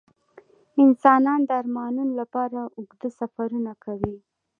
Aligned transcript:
انسانان 0.83 1.39
د 1.45 1.49
ارمانونو 1.61 2.13
لپاره 2.21 2.59
اوږده 2.77 3.09
سفرونه 3.19 3.71
کوي. 3.83 4.15